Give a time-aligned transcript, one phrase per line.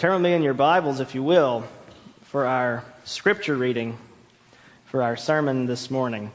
[0.00, 1.62] Turn with me in your Bibles, if you will,
[2.22, 3.98] for our scripture reading
[4.86, 6.30] for our sermon this morning.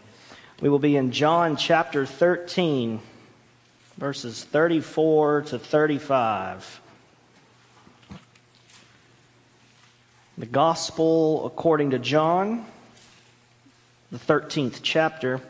[0.61, 2.99] We will be in John chapter 13,
[3.97, 6.79] verses 34 to 35.
[10.37, 12.67] The Gospel according to John,
[14.11, 15.41] the 13th chapter.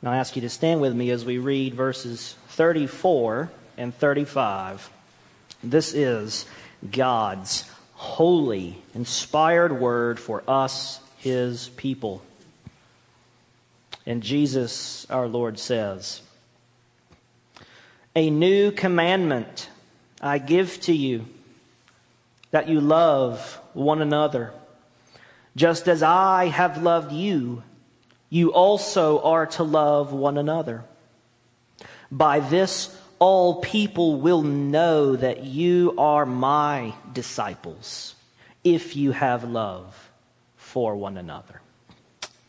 [0.00, 4.90] And I ask you to stand with me as we read verses 34 and 35.
[5.70, 6.44] This is
[6.90, 12.22] God's holy, inspired word for us, his people.
[14.04, 16.20] And Jesus, our Lord, says,
[18.14, 19.70] A new commandment
[20.20, 21.24] I give to you
[22.50, 24.52] that you love one another.
[25.56, 27.62] Just as I have loved you,
[28.28, 30.84] you also are to love one another.
[32.10, 38.14] By this, all people will know that you are my disciples
[38.62, 40.10] if you have love
[40.58, 41.62] for one another.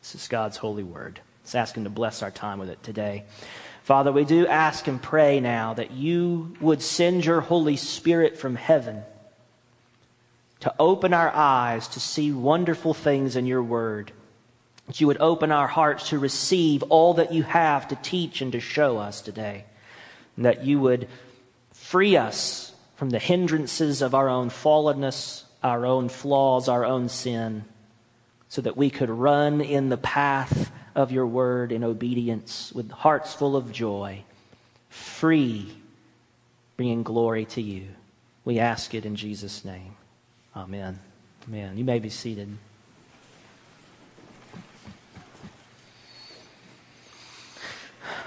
[0.02, 1.22] This is God's holy word.
[1.41, 3.23] Let's ask Him to bless our time with it today.
[3.83, 8.58] Father, we do ask and pray now that you would send your Holy Spirit from
[8.58, 9.02] heaven
[10.59, 14.11] to open our eyes to see wonderful things in your word.
[14.88, 18.52] That you would open our hearts to receive all that you have to teach and
[18.52, 19.64] to show us today.
[20.36, 21.08] And that you would
[21.73, 27.66] free us from the hindrances of our own fallenness, our own flaws, our own sin,
[28.50, 33.33] so that we could run in the path of your word in obedience with hearts
[33.33, 34.23] full of joy,
[34.89, 35.75] free,
[36.77, 37.88] bringing glory to you.
[38.45, 39.95] We ask it in Jesus' name.
[40.55, 40.99] Amen.
[41.47, 41.77] Amen.
[41.77, 42.58] You may be seated.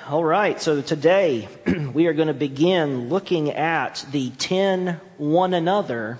[0.08, 1.48] All right, so today
[1.92, 6.18] we are going to begin looking at the 10 one another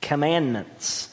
[0.00, 1.08] commandments.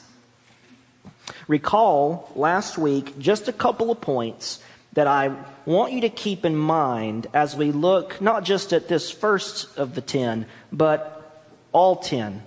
[1.48, 5.34] Recall last week just a couple of points that I
[5.66, 9.96] want you to keep in mind as we look not just at this first of
[9.96, 12.40] the 10, but all 10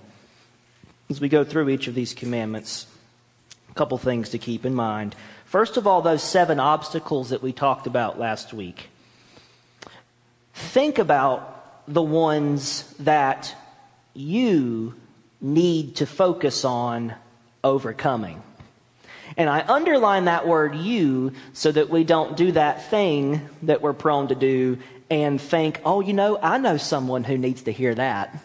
[1.10, 2.86] as we go through each of these commandments,
[3.70, 5.14] a couple things to keep in mind.
[5.44, 8.88] First of all, those seven obstacles that we talked about last week.
[10.54, 13.54] Think about the ones that
[14.14, 14.94] you
[15.40, 17.14] need to focus on
[17.62, 18.42] overcoming.
[19.36, 23.92] And I underline that word you so that we don't do that thing that we're
[23.92, 24.78] prone to do
[25.10, 28.42] and think, oh, you know, I know someone who needs to hear that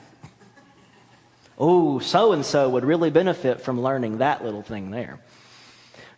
[1.60, 5.20] oh, so and so would really benefit from learning that little thing there.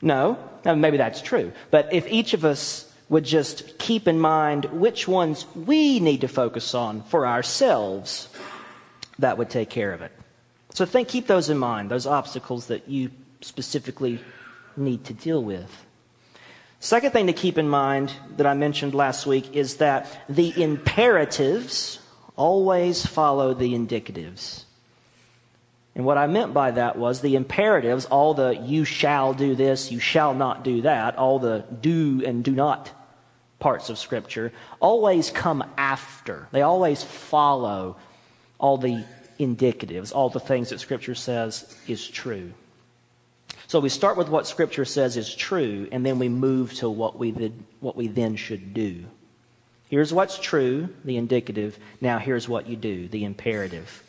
[0.02, 1.52] No, maybe that's true.
[1.72, 6.30] But if each of us would just keep in mind which ones we need to
[6.30, 8.30] focus on for ourselves,
[9.20, 10.14] that would take care of it.
[10.74, 13.12] So think, keep those in mind, those obstacles that you
[13.42, 14.22] specifically
[14.78, 15.86] need to deal with.
[16.80, 22.00] Second thing to keep in mind that I mentioned last week is that the imperatives
[22.38, 24.64] always follow the indicatives.
[25.96, 29.92] And what I meant by that was the imperatives, all the you shall do this,
[29.92, 32.92] you shall not do that, all the do and do not
[33.62, 34.52] parts of Scripture,
[34.82, 36.50] always come after.
[36.52, 37.96] They always follow
[38.60, 39.06] all the
[39.40, 42.52] indicatives, all the things that Scripture says is true.
[43.68, 47.18] So we start with what Scripture says is true, and then we move to what
[47.18, 49.06] we, did, what we then should do.
[49.90, 51.80] Here's what's true, the indicative.
[52.02, 54.04] Now here's what you do, the imperative.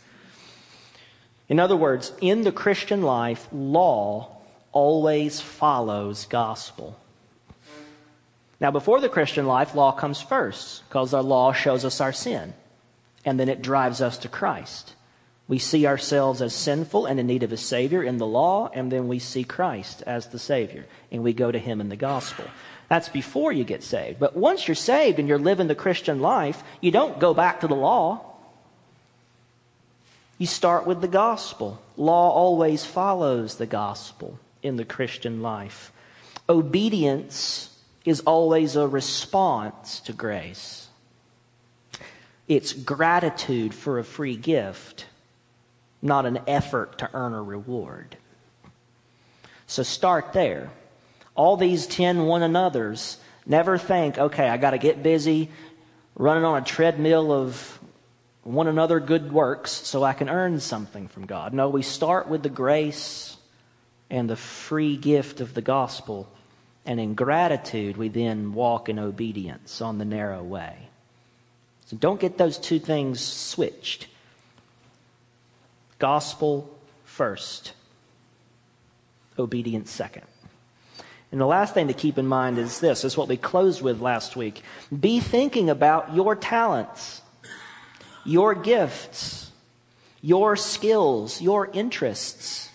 [1.48, 4.36] In other words, in the Christian life, law
[4.72, 6.98] always follows gospel.
[8.62, 12.54] Now, before the Christian life, law comes first because our law shows us our sin,
[13.24, 14.94] and then it drives us to Christ.
[15.48, 18.92] We see ourselves as sinful and in need of a Savior in the law, and
[18.92, 22.44] then we see Christ as the Savior, and we go to Him in the gospel.
[22.88, 24.20] That's before you get saved.
[24.20, 27.66] But once you're saved and you're living the Christian life, you don't go back to
[27.66, 28.24] the law.
[30.38, 31.82] You start with the gospel.
[31.96, 35.90] Law always follows the gospel in the Christian life.
[36.48, 37.70] Obedience
[38.04, 40.88] is always a response to grace.
[42.48, 45.06] It's gratitude for a free gift,
[46.00, 48.16] not an effort to earn a reward.
[49.66, 50.70] So start there.
[51.34, 53.16] All these 10 one another's,
[53.46, 55.50] never think, okay, I got to get busy
[56.14, 57.78] running on a treadmill of
[58.42, 61.54] one another good works so I can earn something from God.
[61.54, 63.36] No, we start with the grace
[64.10, 66.28] and the free gift of the gospel.
[66.84, 70.88] And in gratitude, we then walk in obedience on the narrow way.
[71.86, 74.08] So don't get those two things switched.
[75.98, 76.68] Gospel
[77.04, 77.72] first,
[79.38, 80.24] obedience second.
[81.30, 84.00] And the last thing to keep in mind is this is what we closed with
[84.00, 84.62] last week.
[84.98, 87.22] Be thinking about your talents,
[88.24, 89.50] your gifts,
[90.20, 92.68] your skills, your interests,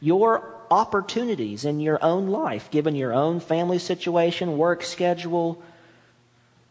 [0.00, 5.62] your opportunities in your own life, given your own family situation, work schedule,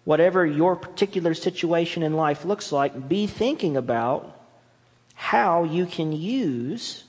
[0.05, 3.09] whatever your particular situation in life looks like.
[3.09, 4.35] Be thinking about
[5.15, 7.03] how you can use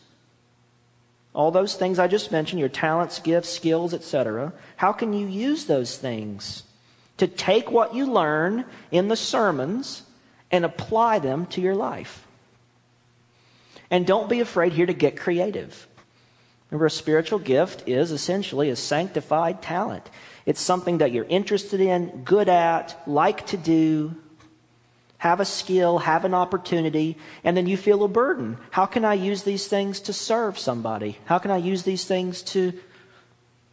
[1.33, 4.53] all those things I just mentioned, your talents, gifts, skills, etc.
[4.77, 6.65] How can you use those things
[7.19, 10.03] to take what you learn in the sermons
[10.51, 12.27] and apply them to your life?
[13.91, 15.87] And don't be afraid here to get creative.
[16.71, 20.09] Remember, a spiritual gift is essentially a sanctified talent.
[20.47, 24.15] It's something that you're interested in, good at, like to do,
[25.19, 28.57] have a skill, have an opportunity, and then you feel a burden.
[28.71, 31.19] How can I use these things to serve somebody?
[31.27, 32.73] How can I use these things to,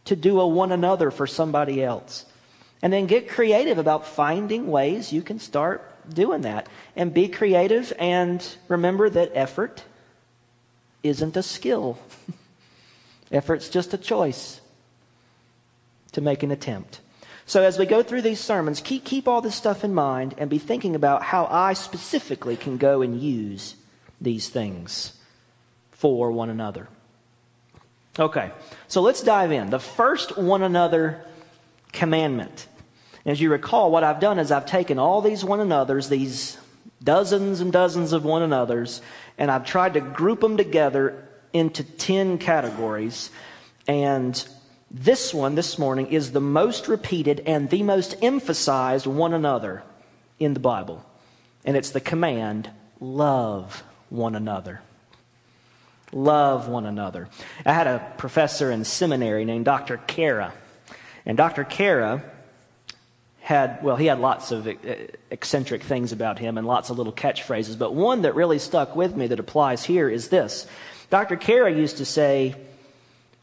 [0.04, 2.26] to do a one another for somebody else?
[2.82, 6.68] And then get creative about finding ways you can start doing that.
[6.96, 9.84] And be creative and remember that effort
[11.02, 11.98] isn't a skill.
[13.30, 14.60] Effort's just a choice
[16.12, 17.00] to make an attempt.
[17.46, 20.50] So as we go through these sermons, keep, keep all this stuff in mind and
[20.50, 23.74] be thinking about how I specifically can go and use
[24.20, 25.14] these things
[25.92, 26.88] for one another.
[28.18, 28.50] Okay,
[28.88, 29.70] so let's dive in.
[29.70, 31.24] The first one another
[31.92, 32.66] commandment.
[33.24, 36.58] As you recall, what I've done is I've taken all these one another's, these
[37.02, 39.00] dozens and dozens of one another's,
[39.36, 43.30] and I've tried to group them together into 10 categories.
[43.86, 44.46] And
[44.90, 49.82] this one, this morning, is the most repeated and the most emphasized one another
[50.38, 51.04] in the Bible.
[51.64, 54.80] And it's the command love one another.
[56.12, 57.28] Love one another.
[57.66, 59.98] I had a professor in seminary named Dr.
[59.98, 60.54] Kara.
[61.26, 61.64] And Dr.
[61.64, 62.22] Kara
[63.40, 64.66] had, well, he had lots of
[65.30, 69.16] eccentric things about him and lots of little catchphrases, but one that really stuck with
[69.16, 70.66] me that applies here is this.
[71.10, 71.36] Dr.
[71.36, 72.54] Kara used to say,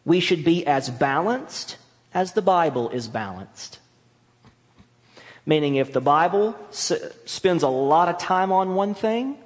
[0.03, 1.77] we should be as balanced
[2.13, 3.79] as the Bible is balanced.
[5.45, 6.93] Meaning, if the Bible s-
[7.25, 9.37] spends a lot of time on one thing,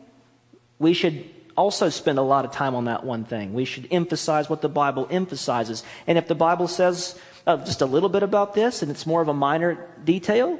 [0.77, 3.53] we should also spend a lot of time on that one thing.
[3.53, 5.83] We should emphasize what the Bible emphasizes.
[6.07, 9.21] And if the Bible says uh, just a little bit about this and it's more
[9.21, 10.57] of a minor detail,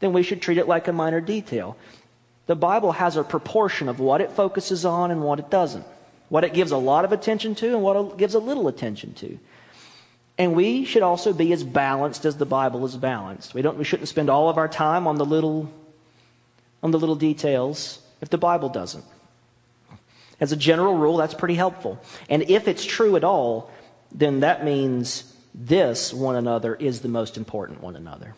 [0.00, 1.76] then we should treat it like a minor detail.
[2.46, 5.86] The Bible has a proportion of what it focuses on and what it doesn't
[6.30, 9.12] what it gives a lot of attention to and what it gives a little attention
[9.14, 9.38] to.
[10.38, 13.52] And we should also be as balanced as the Bible is balanced.
[13.52, 15.70] We, don't, we shouldn't spend all of our time on the little,
[16.82, 19.04] on the little details if the Bible doesn't.
[20.40, 22.00] As a general rule, that's pretty helpful.
[22.30, 23.70] And if it's true at all,
[24.10, 28.34] then that means this one another is the most important one another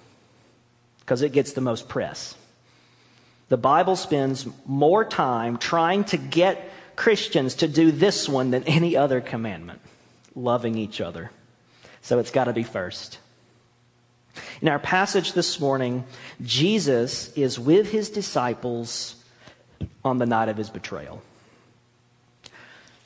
[1.00, 2.34] because it gets the most press.
[3.48, 6.71] The Bible spends more time trying to get
[7.02, 9.80] Christians to do this one than any other commandment
[10.36, 11.32] loving each other.
[12.00, 13.18] So it's got to be first.
[14.60, 16.04] In our passage this morning,
[16.44, 19.16] Jesus is with his disciples
[20.04, 21.20] on the night of his betrayal.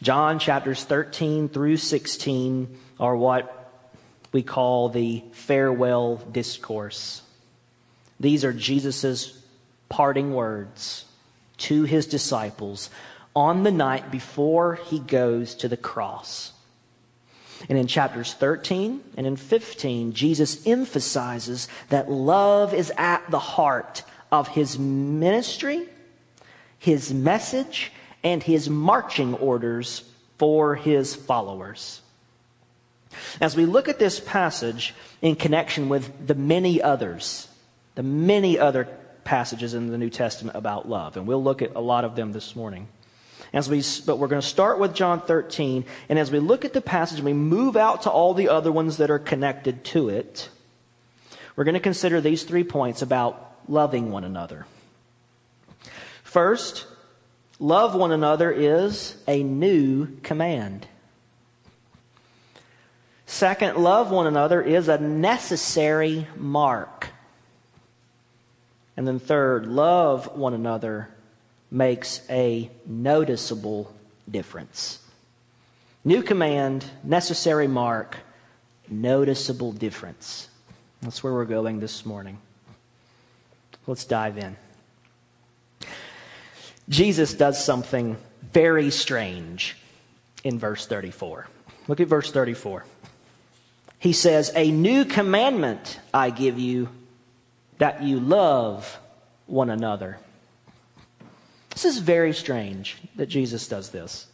[0.03, 3.73] John chapters 13 through 16 are what
[4.31, 7.23] we call the farewell discourse.
[8.21, 9.43] These are Jesus'
[9.89, 11.07] parting words
[11.57, 12.91] to his disciples
[13.37, 16.53] on the night before he goes to the cross.
[17.69, 24.03] And in chapters 13 and in 15, Jesus emphasizes that love is at the heart
[24.33, 25.87] of his ministry,
[26.79, 27.93] his message,
[28.25, 30.05] and his marching orders
[30.39, 32.01] for his followers.
[33.41, 37.49] As we look at this passage in connection with the many others,
[37.95, 38.89] the many other
[39.25, 42.33] passages in the New Testament about love, and we'll look at a lot of them
[42.33, 42.89] this morning.
[43.53, 45.85] As we, but we're going to start with John 13.
[46.09, 48.97] And as we look at the passage we move out to all the other ones
[48.99, 50.49] that are connected to it,
[51.55, 54.67] we're going to consider these three points about loving one another.
[56.23, 56.87] First,
[57.59, 60.87] love one another is a new command.
[63.27, 67.09] Second, love one another is a necessary mark.
[68.97, 71.09] And then third, love one another
[71.71, 73.95] makes a noticeable
[74.31, 75.01] difference.
[76.05, 78.19] New command, necessary mark,
[78.89, 80.49] noticeable difference.
[81.03, 82.39] That's where we're going this morning.
[83.87, 84.57] Let's dive in.
[86.89, 88.17] Jesus does something
[88.53, 89.77] very strange
[90.45, 91.49] in verse 34.
[91.89, 92.85] Look at verse 34.
[93.99, 96.89] He says, A new commandment I give you,
[97.79, 98.99] that you love
[99.47, 100.19] one another.
[101.77, 104.29] This is very strange that Jesus does this.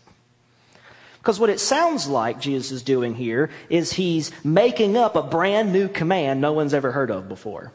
[1.19, 5.73] Because what it sounds like Jesus is doing here is he's making up a brand
[5.73, 7.73] new command no one's ever heard of before.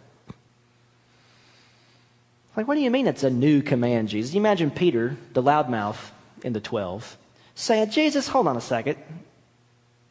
[2.56, 4.34] Like, what do you mean it's a new command, Jesus?
[4.34, 6.12] You imagine Peter, the loudmouth
[6.44, 7.18] in the 12,
[7.54, 8.96] saying, Jesus, hold on a second.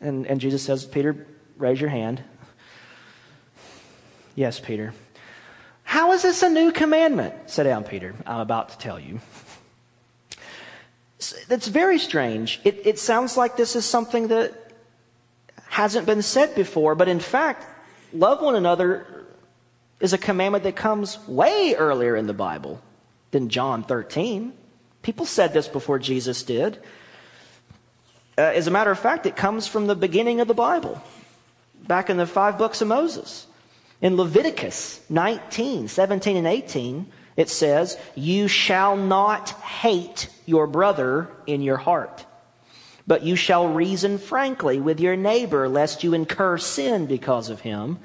[0.02, 2.22] And, and Jesus says, Peter, raise your hand.
[4.34, 4.92] Yes, Peter.
[5.82, 7.32] How is this a new commandment?
[7.48, 8.14] Sit down, Peter.
[8.26, 9.20] I'm about to tell you.
[11.48, 12.60] That's very strange.
[12.64, 14.72] It, it sounds like this is something that
[15.68, 17.64] hasn't been said before, but in fact,
[18.12, 19.26] love one another
[20.00, 22.82] is a commandment that comes way earlier in the Bible
[23.30, 24.52] than John 13.
[25.02, 26.78] People said this before Jesus did.
[28.36, 31.00] Uh, as a matter of fact, it comes from the beginning of the Bible,
[31.86, 33.46] back in the five books of Moses.
[34.02, 37.06] In Leviticus 19, 17, and 18,
[37.36, 42.24] it says, You shall not hate your brother in your heart,
[43.06, 47.98] but you shall reason frankly with your neighbor, lest you incur sin because of him.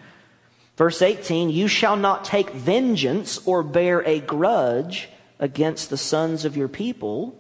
[0.78, 5.10] Verse 18, You shall not take vengeance or bear a grudge
[5.40, 7.38] against the sons of your people,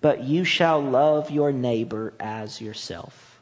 [0.00, 3.40] but you shall love your neighbor as yourself.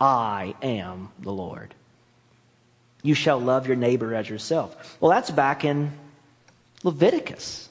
[0.00, 1.74] I am the Lord.
[3.02, 4.96] You shall love your neighbor as yourself.
[5.00, 5.92] Well, that's back in
[6.84, 7.68] Leviticus.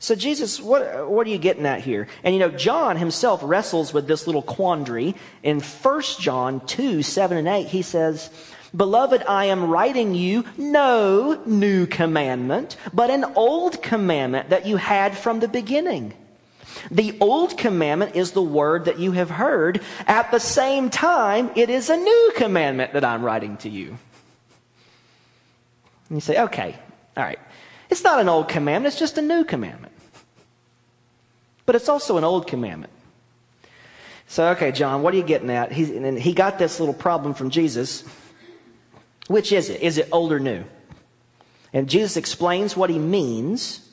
[0.00, 2.06] So, Jesus, what, what are you getting at here?
[2.22, 5.16] And you know, John himself wrestles with this little quandary.
[5.42, 8.30] In 1 John 2 7 and 8, he says,
[8.76, 15.16] Beloved, I am writing you no new commandment, but an old commandment that you had
[15.16, 16.14] from the beginning.
[16.90, 19.80] The old commandment is the word that you have heard.
[20.06, 23.98] At the same time, it is a new commandment that I'm writing to you.
[26.08, 26.78] And you say, okay,
[27.16, 27.38] all right.
[27.90, 29.92] It's not an old commandment, it's just a new commandment.
[31.66, 32.92] But it's also an old commandment.
[34.26, 35.70] So, okay, John, what are you getting at?
[35.70, 38.04] And he got this little problem from Jesus.
[39.26, 39.80] Which is it?
[39.80, 40.64] Is it old or new?
[41.72, 43.86] And Jesus explains what he means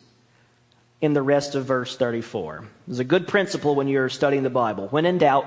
[1.01, 2.65] in the rest of verse 34.
[2.87, 4.87] It's a good principle when you're studying the Bible.
[4.87, 5.45] When in doubt,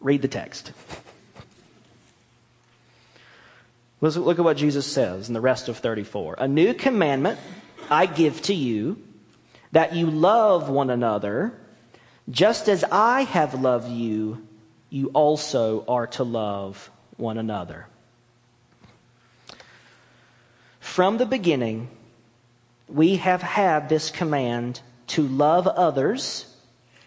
[0.00, 0.72] read the text.
[4.04, 6.34] Let's look at what Jesus says in the rest of 34.
[6.36, 7.38] A new commandment
[7.88, 9.02] I give to you
[9.72, 11.54] that you love one another
[12.28, 14.46] just as I have loved you,
[14.90, 17.86] you also are to love one another.
[20.80, 21.88] From the beginning,
[22.88, 26.54] we have had this command to love others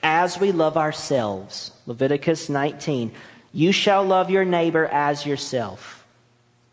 [0.01, 1.73] as we love ourselves.
[1.85, 3.11] Leviticus 19.
[3.53, 5.96] You shall love your neighbor as yourself.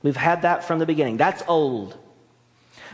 [0.05, 1.17] We've had that from the beginning.
[1.17, 1.97] That's old.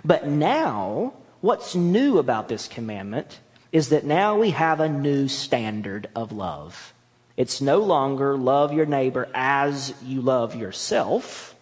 [0.05, 3.41] But now, what's new about this commandment
[3.73, 6.95] is that now we have a new standard of love.
[7.37, 11.57] It's no longer love your neighbor as you love yourself.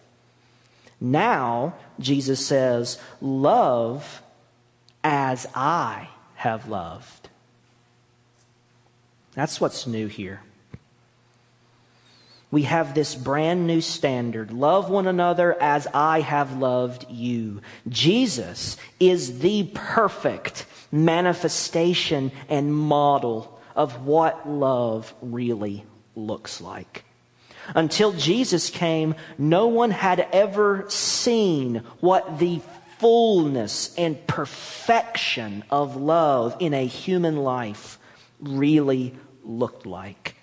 [1.01, 4.21] Now, Jesus says, love
[5.03, 7.29] as I have loved.
[9.33, 10.41] That's what's new here
[12.51, 14.51] we have this brand new standard.
[14.51, 17.61] Love one another as I have loved you.
[17.87, 27.05] Jesus is the perfect manifestation and model of what love really looks like.
[27.75, 32.61] Until Jesus came, no one had ever seen what the
[32.97, 37.99] fullness and perfection of love in a human life
[38.39, 39.13] really
[39.43, 40.35] looked like.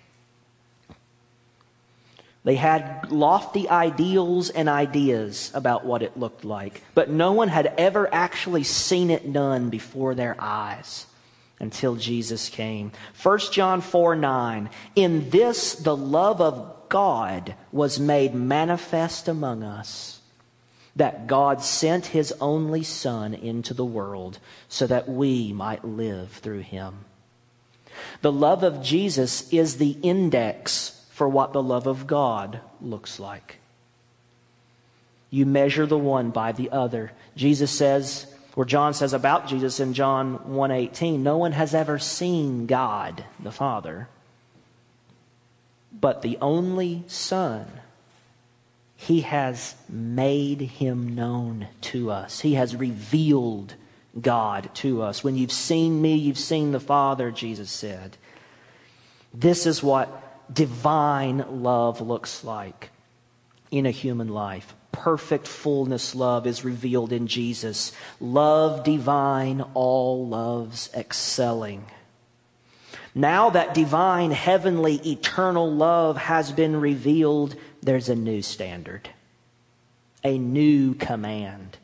[2.47, 7.75] They had lofty ideals and ideas about what it looked like, but no one had
[7.77, 11.07] ever actually seen it done before their eyes
[11.59, 12.93] until Jesus came.
[13.21, 14.71] 1 John 4 9.
[14.95, 20.21] In this, the love of God was made manifest among us,
[20.95, 24.39] that God sent his only Son into the world
[24.69, 27.07] so that we might live through him.
[28.23, 33.57] The love of Jesus is the index for what the love of God looks like.
[35.31, 37.11] You measure the one by the other.
[37.35, 42.67] Jesus says, or John says about Jesus in John 1:18, no one has ever seen
[42.67, 44.09] God the Father,
[45.91, 47.67] but the only Son
[48.95, 52.41] he has made him known to us.
[52.41, 53.73] He has revealed
[54.21, 55.25] God to us.
[55.25, 58.19] When you've seen me, you've seen the Father, Jesus said.
[59.33, 62.91] This is what divine love looks like
[63.71, 64.75] in a human life.
[64.93, 67.93] Perfect fullness love is revealed in Jesus.
[68.21, 71.85] Love divine, all loves excelling.
[73.15, 79.09] Now that divine, heavenly, eternal love has been revealed, there's a new standard,
[80.23, 81.79] a new command.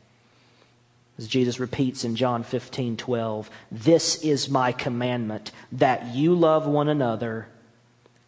[1.17, 6.89] As Jesus repeats in John 15, 12, this is my commandment that you love one
[6.89, 7.47] another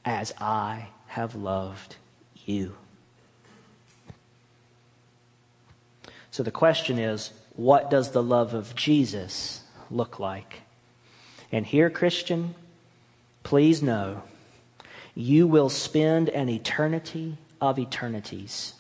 [0.06, 1.96] as I have loved
[2.46, 2.76] you.
[6.32, 10.62] So the question is what does the love of Jesus look like?
[11.52, 12.54] And here, Christian,
[13.44, 14.24] please know
[15.16, 18.74] you will spend an eternity of eternities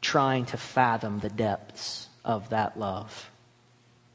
[0.00, 3.30] trying to fathom the depths of that love,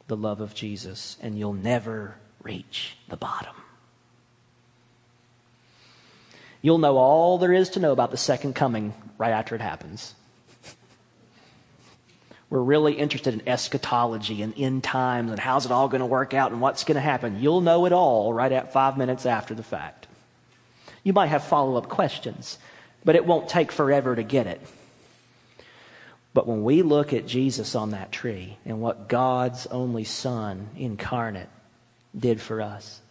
[0.07, 3.60] the love of Jesus, and you'll never reach the bottom.
[6.61, 10.13] You'll know all there is to know about the second coming right after it happens.
[12.49, 16.33] We're really interested in eschatology and end times and how's it all going to work
[16.33, 17.41] out and what's going to happen.
[17.41, 20.07] You'll know it all right at five minutes after the fact.
[21.03, 22.59] You might have follow up questions,
[23.05, 24.61] but it won't take forever to get it.
[26.33, 31.49] But when we look at Jesus on that tree and what God's only Son incarnate
[32.17, 33.01] did for us,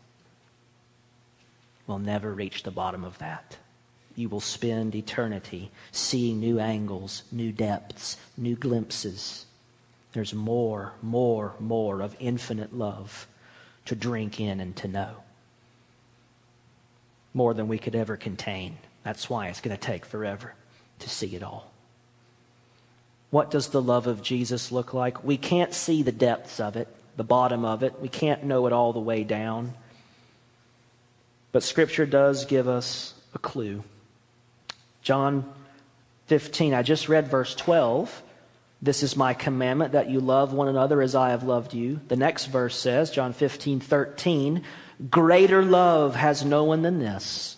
[1.90, 3.58] will never reach the bottom of that.
[4.14, 9.44] You will spend eternity seeing new angles, new depths, new glimpses.
[10.12, 13.26] There's more, more, more of infinite love
[13.86, 15.16] to drink in and to know.
[17.34, 18.78] More than we could ever contain.
[19.02, 20.54] That's why it's going to take forever
[21.00, 21.72] to see it all.
[23.30, 25.24] What does the love of Jesus look like?
[25.24, 28.00] We can't see the depths of it, the bottom of it.
[28.00, 29.74] We can't know it all the way down.
[31.52, 33.82] But Scripture does give us a clue.
[35.02, 35.52] John
[36.26, 38.22] 15, I just read verse 12.
[38.82, 42.00] This is my commandment that you love one another as I have loved you.
[42.08, 44.62] The next verse says, John 15, 13,
[45.10, 47.56] greater love has no one than this,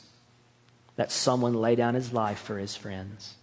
[0.97, 3.35] that someone lay down his life for his friends.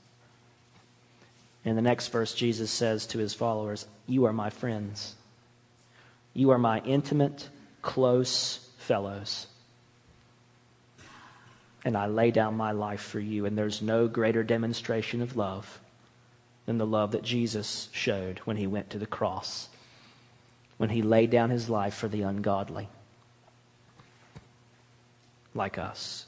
[1.64, 5.16] In the next verse, Jesus says to his followers, You are my friends.
[6.34, 7.50] You are my intimate,
[7.82, 9.48] close fellows
[11.86, 13.46] and I lay down my life for you.
[13.46, 15.80] And there's no greater demonstration of love
[16.66, 19.70] than the love that Jesus showed when he went to the cross,
[20.78, 22.90] when he laid down his life for the ungodly,
[25.56, 26.26] like us.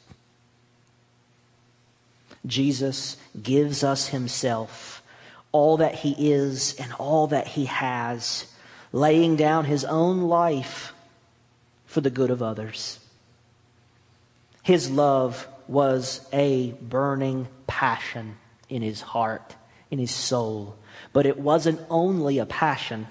[2.45, 5.03] Jesus gives us himself,
[5.51, 8.47] all that he is and all that he has,
[8.91, 10.93] laying down his own life
[11.85, 12.97] for the good of others.
[14.63, 18.37] His love was a burning passion
[18.69, 19.55] in his heart,
[19.89, 20.75] in his soul.
[21.13, 23.07] But it wasn't only a passion.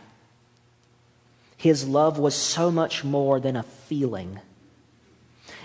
[1.56, 4.40] His love was so much more than a feeling.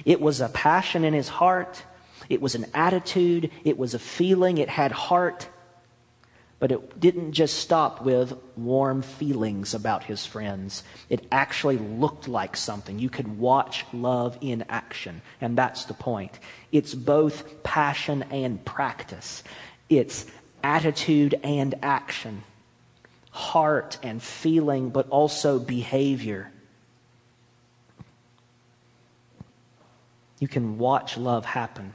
[0.03, 1.83] It was a passion in his heart.
[2.29, 3.51] It was an attitude.
[3.63, 4.57] It was a feeling.
[4.57, 5.47] It had heart.
[6.57, 10.83] But it didn't just stop with warm feelings about his friends.
[11.09, 12.97] It actually looked like something.
[12.97, 15.21] You could watch love in action.
[15.41, 16.39] And that's the point.
[16.71, 19.43] It's both passion and practice,
[19.89, 20.25] it's
[20.63, 22.43] attitude and action,
[23.31, 26.51] heart and feeling, but also behavior.
[30.39, 31.93] You can watch love happen,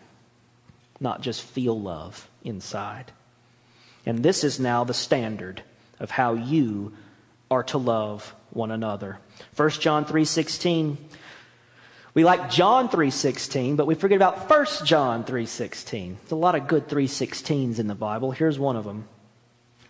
[1.00, 3.12] not just feel love inside.
[4.06, 5.62] And this is now the standard
[5.98, 6.92] of how you
[7.50, 9.18] are to love one another.
[9.54, 10.96] 1 John 3:16
[12.12, 16.16] we like John 3:16, but we forget about 1 John 3:16.
[16.20, 18.32] There's a lot of good 3:16s in the Bible.
[18.32, 19.04] Here's one of them.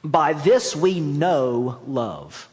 [0.04, 2.48] By this we know love,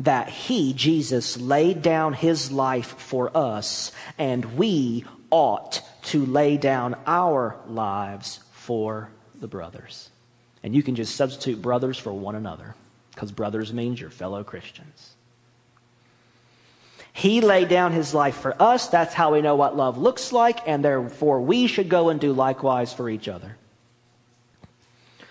[0.00, 6.96] that he Jesus laid down his life for us, and we ought to lay down
[7.06, 10.08] our lives for the brothers.
[10.64, 12.74] And you can just substitute brothers for one another
[13.12, 15.14] because brothers means your fellow Christians.
[17.12, 18.88] He laid down his life for us.
[18.88, 22.32] That's how we know what love looks like, and therefore we should go and do
[22.32, 23.56] likewise for each other.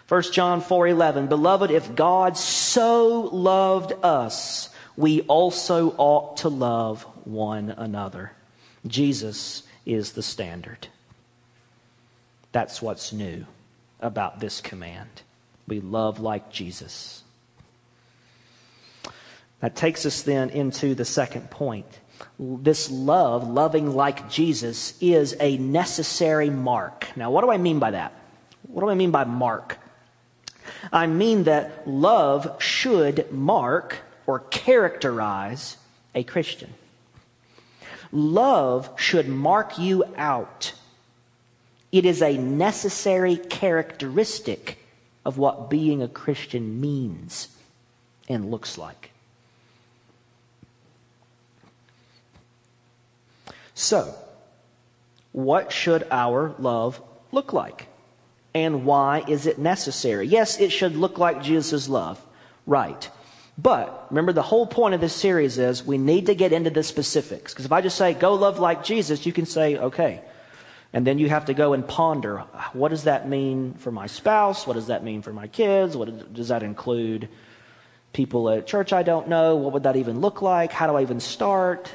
[0.07, 7.71] 1 John 4:11 Beloved if God so loved us we also ought to love one
[7.71, 8.33] another.
[8.85, 10.87] Jesus is the standard.
[12.51, 13.47] That's what's new
[14.03, 15.23] about this command.
[15.67, 17.23] We love like Jesus.
[19.61, 21.87] That takes us then into the second point.
[22.37, 27.07] This love, loving like Jesus, is a necessary mark.
[27.15, 28.13] Now, what do I mean by that?
[28.67, 29.79] What do I mean by mark?
[30.91, 35.77] I mean that love should mark or characterize
[36.13, 36.73] a Christian.
[38.11, 40.73] Love should mark you out.
[41.93, 44.79] It is a necessary characteristic
[45.23, 47.49] of what being a Christian means
[48.27, 49.11] and looks like.
[53.75, 54.15] So,
[55.33, 56.99] what should our love
[57.31, 57.87] look like?
[58.55, 60.25] And why is it necessary?
[60.25, 62.19] Yes, it should look like Jesus' love.
[62.65, 63.07] Right.
[63.55, 66.81] But remember, the whole point of this series is we need to get into the
[66.81, 67.53] specifics.
[67.53, 70.21] Because if I just say, go love like Jesus, you can say, okay.
[70.93, 72.39] And then you have to go and ponder
[72.73, 74.67] what does that mean for my spouse?
[74.67, 75.97] What does that mean for my kids?
[75.97, 77.29] What does that include
[78.13, 79.55] people at church I don't know?
[79.55, 80.71] What would that even look like?
[80.71, 81.91] How do I even start?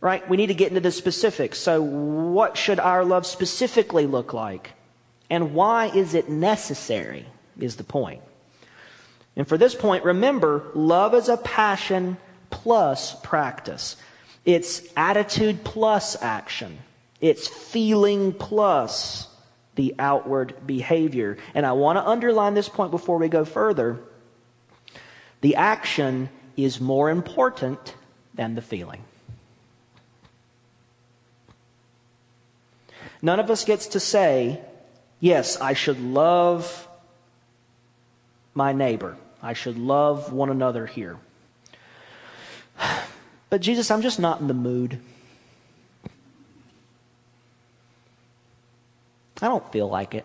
[0.00, 0.26] Right?
[0.30, 1.58] We need to get into the specifics.
[1.58, 4.72] So, what should our love specifically look like?
[5.28, 7.26] And why is it necessary?
[7.58, 8.22] Is the point.
[9.36, 12.16] And for this point, remember, love is a passion
[12.48, 13.96] plus practice.
[14.44, 16.78] It's attitude plus action.
[17.20, 19.28] It's feeling plus
[19.74, 21.38] the outward behavior.
[21.54, 23.98] And I want to underline this point before we go further.
[25.40, 27.94] The action is more important
[28.34, 29.04] than the feeling.
[33.22, 34.60] None of us gets to say,
[35.18, 36.88] yes, I should love
[38.54, 39.16] my neighbor.
[39.42, 41.18] I should love one another here.
[43.50, 45.00] But Jesus, I'm just not in the mood.
[49.42, 50.24] I don't feel like it.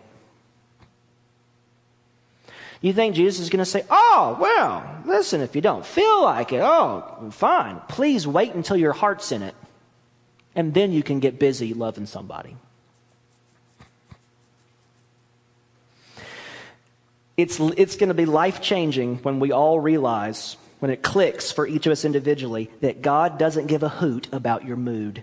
[2.80, 6.52] You think Jesus is going to say, Oh, well, listen, if you don't feel like
[6.52, 7.80] it, oh, fine.
[7.88, 9.54] Please wait until your heart's in it.
[10.54, 12.56] And then you can get busy loving somebody.
[17.36, 21.66] It's, it's going to be life changing when we all realize, when it clicks for
[21.66, 25.22] each of us individually, that God doesn't give a hoot about your mood.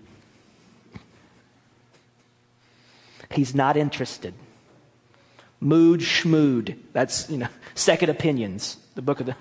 [3.34, 4.34] He's not interested.
[5.60, 6.78] Mood schmood.
[6.91, 8.78] That's, you know, second opinions.
[8.96, 9.36] The book of the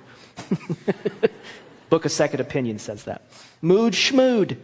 [1.90, 3.22] book of second opinions says that.
[3.60, 4.56] Mood schmood.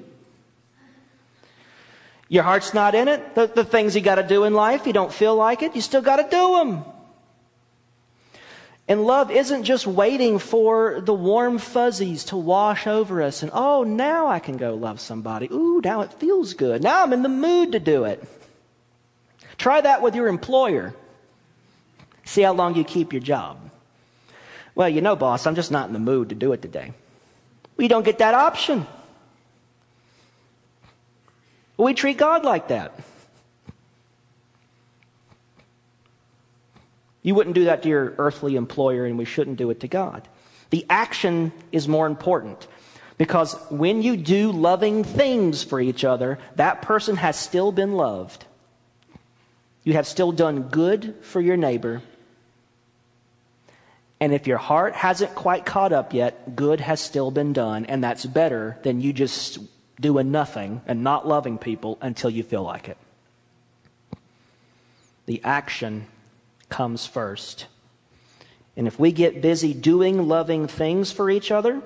[2.29, 3.35] Your heart's not in it.
[3.35, 5.81] The, the things you got to do in life, you don't feel like it, you
[5.81, 6.85] still got to do them.
[8.87, 13.83] And love isn't just waiting for the warm fuzzies to wash over us and, oh,
[13.85, 15.49] now I can go love somebody.
[15.53, 16.83] Ooh, now it feels good.
[16.83, 18.27] Now I'm in the mood to do it.
[19.59, 20.95] Try that with your employer.
[22.25, 23.59] See how long you keep your job.
[24.75, 26.93] Well, you know, boss, I'm just not in the mood to do it today.
[27.77, 28.87] We don't get that option.
[31.77, 32.93] We treat God like that.
[37.23, 40.27] You wouldn't do that to your earthly employer, and we shouldn't do it to God.
[40.71, 42.67] The action is more important
[43.17, 48.45] because when you do loving things for each other, that person has still been loved.
[49.89, 52.03] You have still done good for your neighbor.
[54.21, 58.05] And if your heart hasn't quite caught up yet, good has still been done, and
[58.05, 59.59] that's better than you just
[59.99, 62.99] doing nothing and not loving people until you feel like it.
[65.25, 66.07] The action
[66.69, 67.65] comes first.
[68.77, 71.81] And if we get busy doing loving things for each other,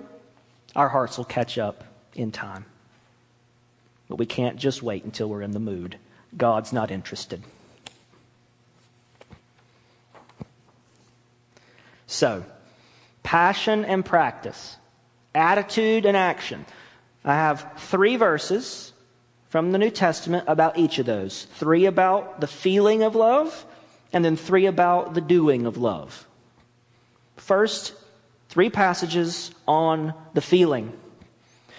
[0.75, 1.85] our hearts will catch up
[2.17, 2.65] in time.
[4.09, 5.99] But we can't just wait until we're in the mood.
[6.37, 7.45] God's not interested.
[12.13, 12.45] So,
[13.23, 14.77] passion and practice,
[15.35, 16.67] attitude and action.
[17.25, 18.93] I have three verses
[19.49, 21.45] from the New Testament about each of those.
[21.55, 23.65] Three about the feeling of love,
[24.13, 26.29] and then three about the doing of love.
[27.39, 27.95] First,
[28.51, 30.93] three passages on the feeling.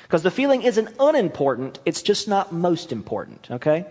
[0.02, 3.86] Because the feeling isn't unimportant, it's just not most important, okay?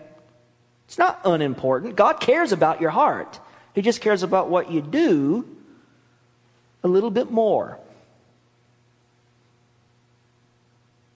[0.87, 1.95] It's not unimportant.
[1.95, 3.39] God cares about your heart,
[3.73, 5.52] He just cares about what you do
[6.83, 7.79] a little bit more.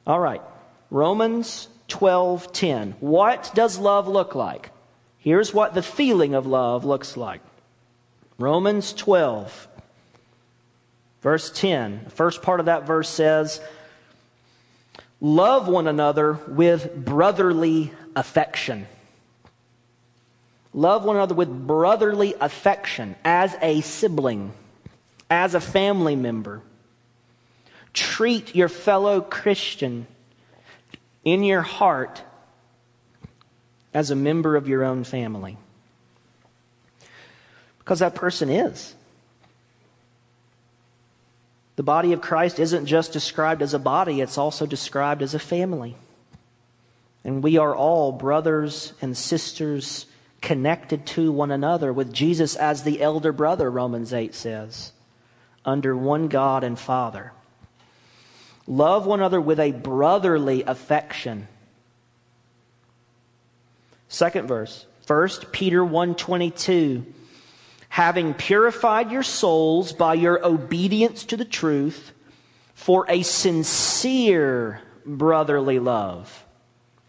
[0.06, 0.42] All right.
[0.90, 2.96] Romans 12:10.
[3.00, 4.72] What does love look like?
[5.18, 7.42] Here's what the feeling of love looks like
[8.40, 9.68] Romans 12,
[11.22, 12.02] verse 10.
[12.06, 13.60] The first part of that verse says,
[15.20, 18.88] Love one another with brotherly affection.
[20.74, 24.54] Love one another with brotherly affection as a sibling,
[25.30, 26.62] as a family member.
[27.94, 30.06] treat your fellow Christian
[31.24, 32.22] in your heart
[33.92, 35.58] as a member of your own family.
[37.80, 38.94] Because that person is.
[41.76, 45.40] The body of Christ isn't just described as a body, it's also described as a
[45.40, 45.96] family.
[47.24, 50.06] And we are all brothers and sisters
[50.42, 54.92] connected to one another with Jesus as the elder brother, Romans 8 says,
[55.68, 57.34] under one God and Father.
[58.66, 61.48] Love one another with a brotherly affection.
[64.08, 67.06] Second verse, 1 Peter 1:22
[67.90, 72.12] having purified your souls by your obedience to the truth
[72.74, 76.46] for a sincere brotherly love.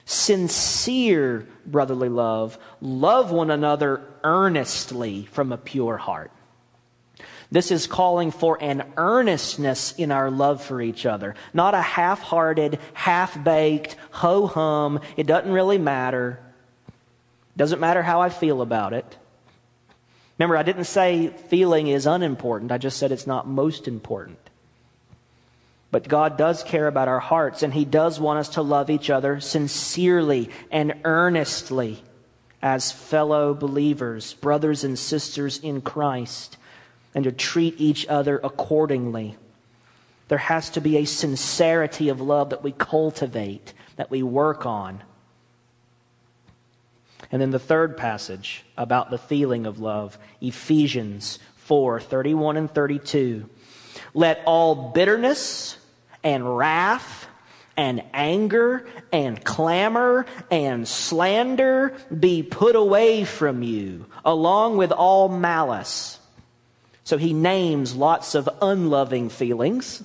[0.04, 2.56] Sincere brotherly love.
[2.80, 6.30] Love one another earnestly from a pure heart.
[7.50, 12.20] This is calling for an earnestness in our love for each other, not a half
[12.20, 16.40] hearted, half baked, ho hum, it doesn't really matter.
[17.56, 19.16] Doesn't matter how I feel about it.
[20.38, 24.38] Remember, I didn't say feeling is unimportant, I just said it's not most important.
[25.90, 29.08] But God does care about our hearts, and He does want us to love each
[29.08, 32.04] other sincerely and earnestly
[32.60, 36.57] as fellow believers, brothers and sisters in Christ
[37.14, 39.36] and to treat each other accordingly.
[40.28, 45.02] There has to be a sincerity of love that we cultivate, that we work on.
[47.30, 53.48] And then the third passage about the feeling of love, Ephesians 4 31 and 32.
[54.14, 55.76] Let all bitterness
[56.22, 57.26] and wrath
[57.76, 66.17] and anger and clamor and slander be put away from you, along with all malice.
[67.08, 70.02] So he names lots of unloving feelings,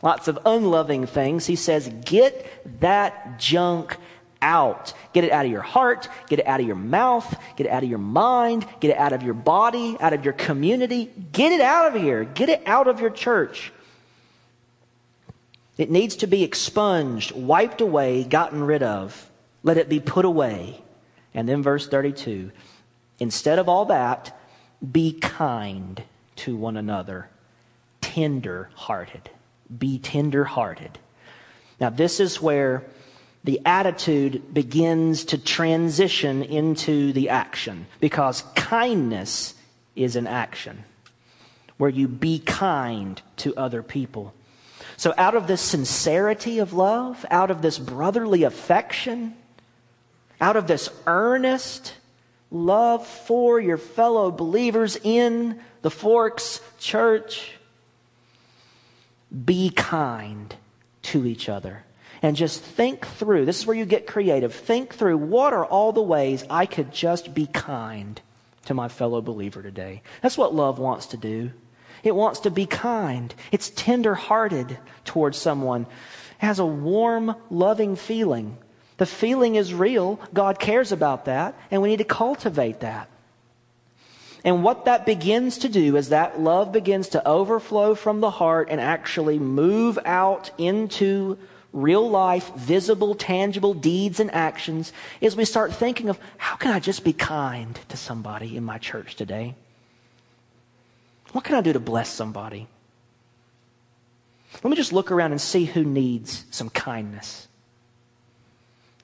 [0.00, 1.44] lots of unloving things.
[1.44, 3.98] He says, Get that junk
[4.40, 4.94] out.
[5.12, 7.82] Get it out of your heart, get it out of your mouth, get it out
[7.82, 11.12] of your mind, get it out of your body, out of your community.
[11.32, 12.24] Get it out of here.
[12.24, 13.70] Get it out of your church.
[15.76, 19.30] It needs to be expunged, wiped away, gotten rid of.
[19.62, 20.80] Let it be put away.
[21.34, 22.52] And then verse 32
[23.18, 24.35] instead of all that,
[24.92, 26.02] be kind
[26.36, 27.28] to one another,
[28.00, 29.30] tender hearted.
[29.76, 30.98] Be tender hearted.
[31.80, 32.84] Now, this is where
[33.44, 39.54] the attitude begins to transition into the action because kindness
[39.94, 40.84] is an action
[41.78, 44.34] where you be kind to other people.
[44.96, 49.34] So, out of this sincerity of love, out of this brotherly affection,
[50.40, 51.94] out of this earnest
[52.50, 57.52] love for your fellow believers in the Forks Church.
[59.44, 60.54] Be kind
[61.02, 61.84] to each other.
[62.22, 64.54] And just think through this is where you get creative.
[64.54, 68.20] Think through what are all the ways I could just be kind
[68.64, 70.02] to my fellow believer today.
[70.22, 71.52] That's what love wants to do.
[72.02, 75.88] It wants to be kind, it's tender hearted towards someone, it
[76.38, 78.58] has a warm, loving feeling.
[78.98, 80.18] The feeling is real.
[80.32, 83.08] God cares about that, and we need to cultivate that.
[84.44, 88.68] And what that begins to do is that love begins to overflow from the heart
[88.70, 91.36] and actually move out into
[91.72, 96.78] real life, visible, tangible deeds and actions is we start thinking of how can I
[96.78, 99.56] just be kind to somebody in my church today?
[101.32, 102.66] What can I do to bless somebody?
[104.62, 107.48] Let me just look around and see who needs some kindness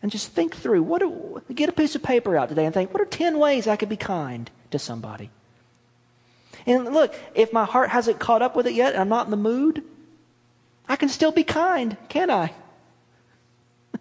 [0.02, 2.92] and just think through what do, get a piece of paper out today and think
[2.92, 5.30] what are 10 ways i could be kind to somebody?
[6.66, 9.30] And look if my heart hasn't caught up with it yet and i'm not in
[9.30, 9.82] the mood
[10.88, 12.52] i can still be kind can i?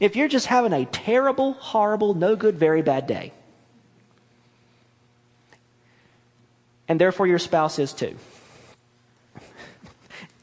[0.00, 3.34] If you're just having a terrible horrible no good very bad day
[6.88, 8.16] and therefore your spouse is too.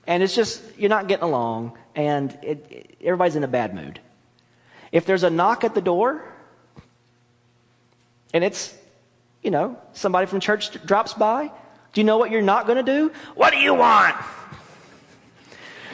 [0.08, 4.00] And it's just you're not getting along and it, it, everybody's in a bad mood
[4.92, 6.24] if there's a knock at the door
[8.34, 8.74] and it's,
[9.42, 11.52] you know, somebody from church drops by,
[11.94, 13.12] do you know what you're not going to do?
[13.36, 14.16] What do you want?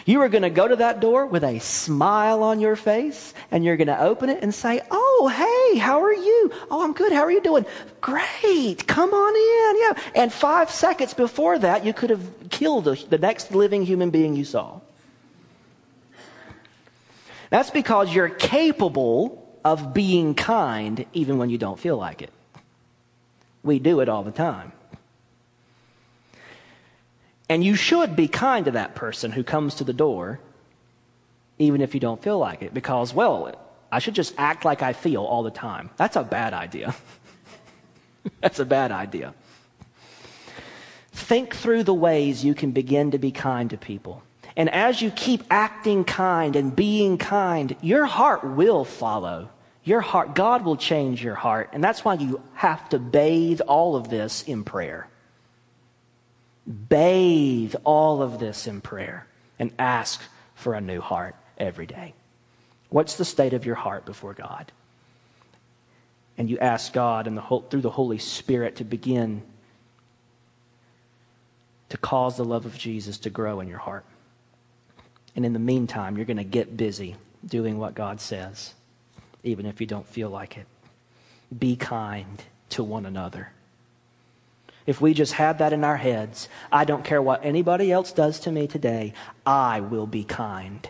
[0.05, 3.63] You are going to go to that door with a smile on your face and
[3.63, 6.51] you're going to open it and say, Oh, hey, how are you?
[6.69, 7.13] Oh, I'm good.
[7.13, 7.65] How are you doing?
[8.01, 8.85] Great.
[8.85, 9.81] Come on in.
[9.81, 10.21] Yeah.
[10.23, 14.43] And five seconds before that, you could have killed the next living human being you
[14.43, 14.81] saw.
[17.53, 22.31] That's because you're capable of being kind even when you don't feel like it.
[23.61, 24.71] We do it all the time.
[27.47, 30.39] And you should be kind to that person who comes to the door,
[31.59, 33.53] even if you don't feel like it, because, well,
[33.91, 35.91] I should just act like I feel all the time.
[35.95, 36.95] That's a bad idea.
[38.41, 39.35] That's a bad idea.
[41.11, 44.23] Think through the ways you can begin to be kind to people.
[44.55, 49.49] And as you keep acting kind and being kind, your heart will follow.
[49.83, 51.69] Your heart, God will change your heart.
[51.73, 55.07] And that's why you have to bathe all of this in prayer.
[56.65, 59.27] Bathe all of this in prayer
[59.59, 60.21] and ask
[60.55, 62.13] for a new heart every day.
[62.89, 64.71] What's the state of your heart before God?
[66.37, 69.41] And you ask God and the, through the Holy Spirit to begin
[71.89, 74.05] to cause the love of Jesus to grow in your heart.
[75.35, 77.15] And in the meantime, you're going to get busy
[77.45, 78.73] doing what God says,
[79.43, 80.67] even if you don't feel like it.
[81.57, 83.51] Be kind to one another.
[84.85, 88.39] If we just had that in our heads, I don't care what anybody else does
[88.41, 89.13] to me today,
[89.45, 90.87] I will be kind.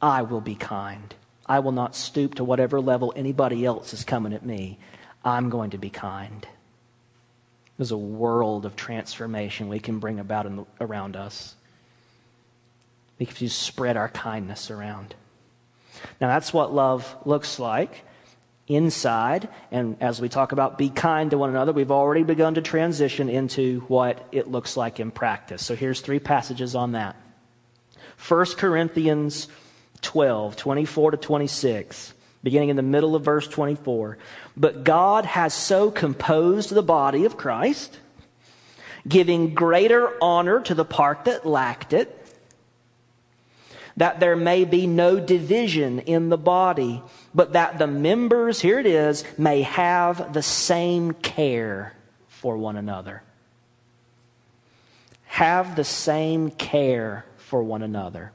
[0.00, 1.14] I will be kind.
[1.46, 4.78] I will not stoop to whatever level anybody else is coming at me.
[5.24, 6.46] I'm going to be kind.
[7.76, 11.54] There's a world of transformation we can bring about the, around us.
[13.18, 15.14] We can just spread our kindness around.
[16.20, 18.04] Now, that's what love looks like
[18.68, 19.48] inside.
[19.70, 23.28] And as we talk about be kind to one another, we've already begun to transition
[23.28, 25.64] into what it looks like in practice.
[25.64, 27.16] So here's three passages on that.
[28.26, 29.48] 1 Corinthians
[30.02, 34.18] 12, 24 to 26, beginning in the middle of verse 24.
[34.56, 37.98] But God has so composed the body of Christ,
[39.06, 42.17] giving greater honor to the part that lacked it,
[43.98, 47.02] that there may be no division in the body,
[47.34, 51.92] but that the members, here it is, may have the same care
[52.28, 53.22] for one another.
[55.26, 58.30] Have the same care for one another.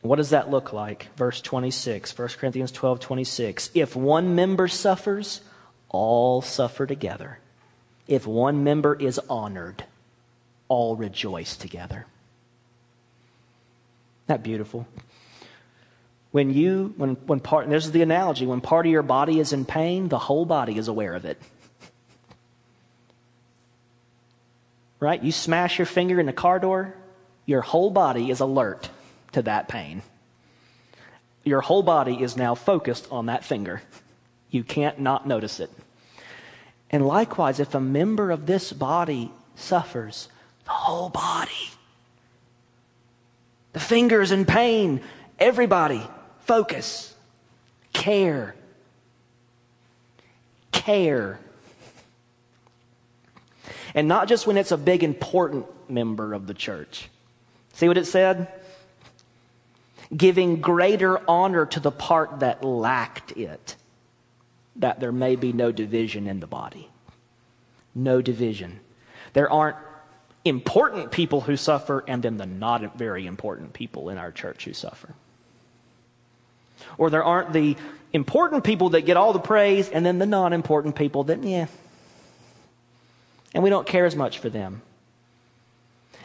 [0.00, 1.14] What does that look like?
[1.16, 3.70] Verse 26, 1 Corinthians 12, 26.
[3.74, 5.42] If one member suffers,
[5.90, 7.38] all suffer together.
[8.08, 9.84] If one member is honored,
[10.70, 12.06] all rejoice together.
[14.16, 14.86] Isn't that beautiful?
[16.30, 19.40] When you, when, when part, and this is the analogy, when part of your body
[19.40, 21.42] is in pain, the whole body is aware of it.
[25.00, 25.20] Right?
[25.20, 26.94] You smash your finger in the car door,
[27.46, 28.88] your whole body is alert
[29.32, 30.02] to that pain.
[31.42, 33.82] Your whole body is now focused on that finger.
[34.50, 35.70] You can't not notice it.
[36.90, 40.28] And likewise, if a member of this body suffers,
[40.70, 41.50] the whole body,
[43.72, 45.00] the fingers in pain,
[45.36, 46.00] everybody,
[46.46, 47.12] focus,
[47.92, 48.54] care,
[50.70, 51.40] care.
[53.94, 57.08] And not just when it's a big, important member of the church.
[57.72, 58.46] See what it said?
[60.16, 63.76] giving greater honor to the part that lacked it,
[64.76, 66.88] that there may be no division in the body.
[67.94, 68.80] No division.
[69.32, 69.76] There aren't
[70.44, 74.72] important people who suffer and then the not very important people in our church who
[74.72, 75.14] suffer.
[76.98, 77.76] Or there aren't the
[78.12, 81.66] important people that get all the praise and then the non important people that, yeah.
[83.52, 84.82] And we don't care as much for them.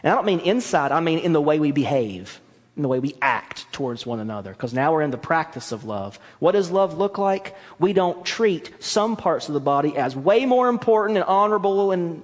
[0.03, 2.39] And I don't mean inside, I mean in the way we behave
[2.75, 4.51] in the way we act towards one another.
[4.51, 6.19] Because now we're in the practice of love.
[6.39, 7.55] What does love look like?
[7.79, 12.21] We don't treat some parts of the body as way more important and honorable and,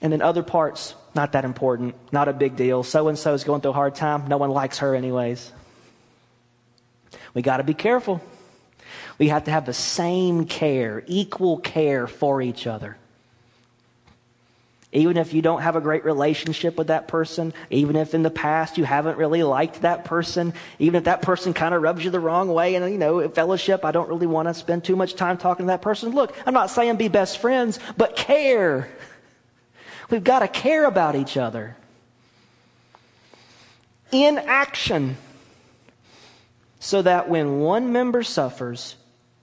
[0.00, 2.82] and then other parts not that important, not a big deal.
[2.82, 4.28] So and so is going through a hard time.
[4.28, 5.52] No one likes her anyways.
[7.34, 8.22] We got to be careful.
[9.18, 12.96] We have to have the same care, equal care for each other.
[14.92, 18.30] Even if you don't have a great relationship with that person, even if in the
[18.30, 22.10] past you haven't really liked that person, even if that person kind of rubs you
[22.10, 25.14] the wrong way, and you know, fellowship, I don't really want to spend too much
[25.14, 26.10] time talking to that person.
[26.10, 28.88] Look, I'm not saying be best friends, but care.
[30.10, 31.76] We've got to care about each other.
[34.10, 35.16] In action,
[36.80, 38.96] so that when one member suffers,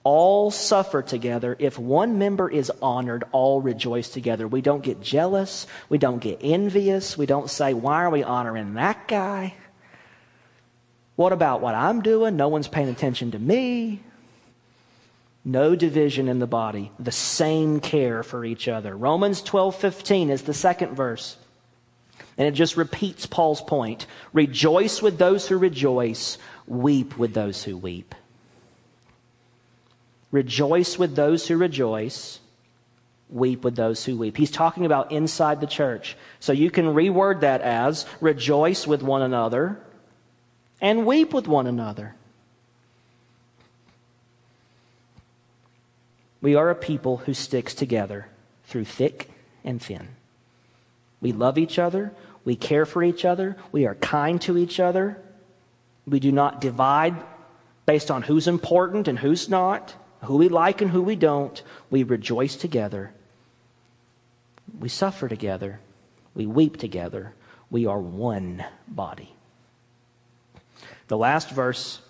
[0.04, 1.56] all suffer together.
[1.58, 4.48] If one member is honored, all rejoice together.
[4.48, 5.66] We don't get jealous.
[5.88, 7.18] We don't get envious.
[7.18, 9.54] We don't say, why are we honoring that guy?
[11.16, 12.36] What about what I'm doing?
[12.36, 14.02] No one's paying attention to me.
[15.48, 18.94] No division in the body, the same care for each other.
[18.94, 21.38] Romans 12:15 is the second verse.
[22.36, 24.04] And it just repeats Paul's point.
[24.34, 26.36] Rejoice with those who rejoice,
[26.66, 28.14] weep with those who weep.
[30.30, 32.40] Rejoice with those who rejoice,
[33.30, 34.36] weep with those who weep.
[34.36, 36.14] He's talking about inside the church.
[36.40, 39.80] So you can reword that as rejoice with one another
[40.78, 42.16] and weep with one another.
[46.40, 48.28] We are a people who sticks together
[48.64, 49.30] through thick
[49.64, 50.08] and thin.
[51.20, 52.12] We love each other.
[52.44, 53.56] We care for each other.
[53.72, 55.20] We are kind to each other.
[56.06, 57.16] We do not divide
[57.86, 61.60] based on who's important and who's not, who we like and who we don't.
[61.90, 63.12] We rejoice together.
[64.78, 65.80] We suffer together.
[66.34, 67.34] We weep together.
[67.70, 69.34] We are one body.
[71.08, 72.00] The last verse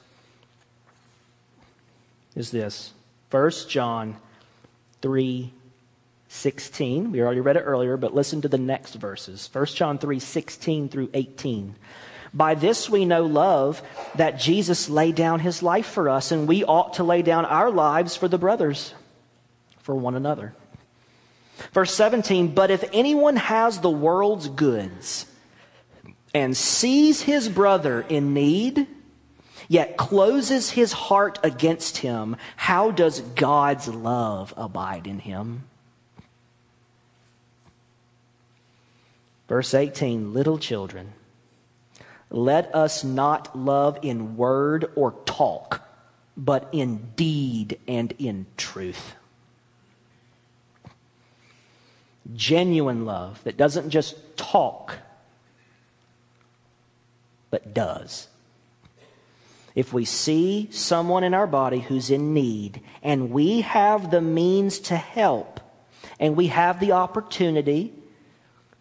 [2.34, 2.92] is this
[3.30, 4.16] 1 John
[5.02, 5.52] 3
[6.30, 7.10] 16.
[7.10, 9.48] We already read it earlier, but listen to the next verses.
[9.50, 11.74] 1 John 3 16 through 18.
[12.34, 13.82] By this we know love,
[14.14, 17.70] that Jesus laid down his life for us, and we ought to lay down our
[17.70, 18.92] lives for the brothers,
[19.78, 20.54] for one another.
[21.72, 25.26] Verse 17, but if anyone has the world's goods
[26.34, 28.86] and sees his brother in need,
[29.68, 35.64] yet closes his heart against him, how does God's love abide in him?
[39.48, 41.12] Verse 18 Little children,
[42.30, 45.88] let us not love in word or talk,
[46.36, 49.14] but in deed and in truth.
[52.34, 54.96] Genuine love that doesn't just talk,
[57.50, 58.28] but does.
[59.78, 64.80] If we see someone in our body who's in need and we have the means
[64.80, 65.60] to help
[66.18, 67.92] and we have the opportunity,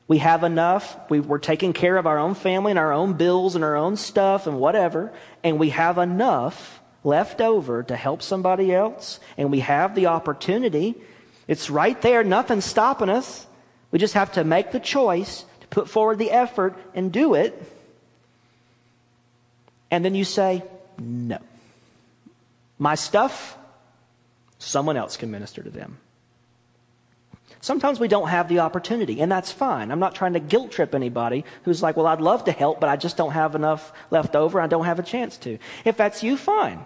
[0.08, 3.54] we have enough, we, are taking care of our own family and our own bills
[3.54, 8.74] and our own stuff and whatever, and we have enough left over to help somebody
[8.74, 10.95] else, and we have the opportunity,
[11.48, 13.45] it's right there, nothing's stopping us.
[13.91, 17.54] We just have to make the choice to put forward the effort and do it.
[19.91, 20.64] And then you say,
[21.00, 21.39] no.
[22.80, 23.58] My stuff,
[24.60, 25.98] someone else can minister to them.
[27.60, 29.91] Sometimes we don't have the opportunity, and that's fine.
[29.91, 32.89] I'm not trying to guilt trip anybody who's like, well, I'd love to help, but
[32.89, 34.62] I just don't have enough left over.
[34.62, 35.58] I don't have a chance to.
[35.84, 36.86] If that's you, fine.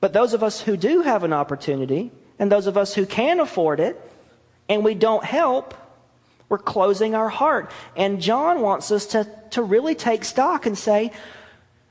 [0.00, 3.40] But those of us who do have an opportunity, and those of us who can
[3.40, 4.00] afford it,
[4.68, 5.74] and we don't help,
[6.48, 7.70] we're closing our heart.
[7.96, 11.12] And John wants us to, to really take stock and say,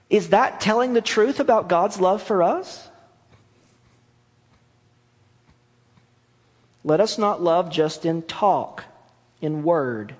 [0.09, 2.87] is that telling the truth about God's love for us?
[6.83, 8.85] Let us not love just in talk,
[9.41, 10.15] in word,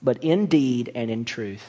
[0.00, 1.64] but in deed and in truth.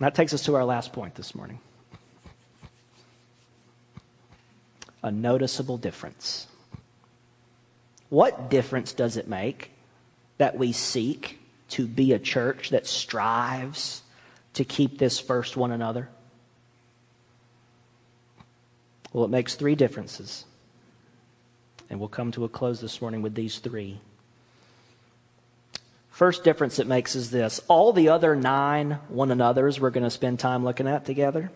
[0.00, 1.60] that takes us to our last point this morning.
[5.02, 6.46] A noticeable difference.
[8.08, 9.70] What difference does it make
[10.38, 11.38] that we seek
[11.70, 14.02] to be a church that strives
[14.54, 16.08] to keep this first one another?
[19.12, 20.44] Well, it makes three differences.
[21.88, 24.00] And we'll come to a close this morning with these three.
[26.10, 30.10] First difference it makes is this all the other nine one another's we're going to
[30.10, 31.50] spend time looking at together,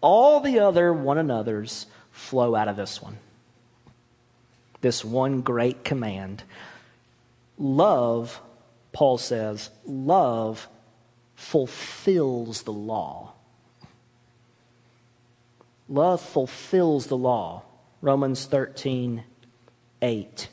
[0.00, 1.86] all the other one another's
[2.20, 3.18] flow out of this one.
[4.80, 6.42] This one great command.
[7.58, 8.40] Love,
[8.92, 10.68] Paul says, love
[11.34, 13.32] fulfills the law.
[15.88, 17.62] Love fulfills the law.
[18.00, 19.24] Romans 13,
[20.00, 20.48] 8.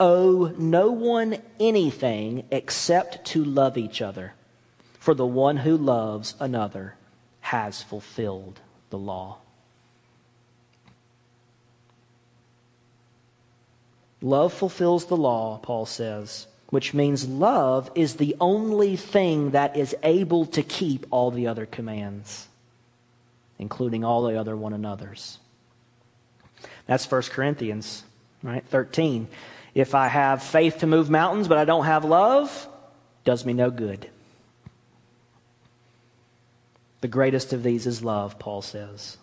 [0.00, 4.34] Owe no one anything except to love each other,
[4.98, 6.96] for the one who loves another
[7.40, 8.60] has fulfilled
[8.90, 9.38] the law.
[14.20, 19.94] Love fulfills the law, Paul says, which means love is the only thing that is
[20.02, 22.48] able to keep all the other commands,
[23.58, 25.38] including all the other one another's.
[26.86, 28.02] That's 1 Corinthians,
[28.42, 28.64] right?
[28.66, 29.28] 13.
[29.74, 32.68] If I have faith to move mountains, but I don't have love,
[33.24, 34.10] does me no good.
[37.00, 39.18] The greatest of these is love, Paul says.